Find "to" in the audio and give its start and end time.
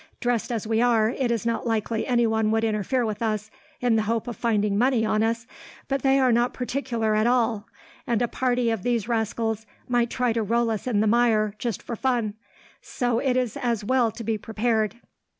10.33-10.41, 14.13-14.23